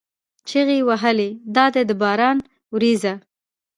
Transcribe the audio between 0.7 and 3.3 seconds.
یې وهلې: دا ده د باران ورېځه!